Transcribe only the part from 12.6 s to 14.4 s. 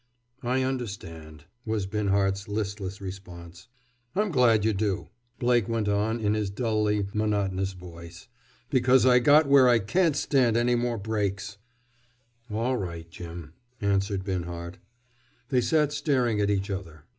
right, Jim," answered